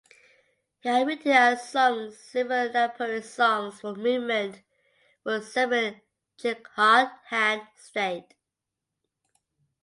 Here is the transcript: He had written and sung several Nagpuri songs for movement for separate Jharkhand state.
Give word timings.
He 0.79 0.89
had 0.89 1.05
written 1.05 1.31
and 1.31 1.59
sung 1.59 2.11
several 2.11 2.69
Nagpuri 2.69 3.23
songs 3.23 3.81
for 3.81 3.93
movement 3.93 4.63
for 5.21 5.39
separate 5.41 5.97
Jharkhand 6.39 7.67
state. 7.75 8.33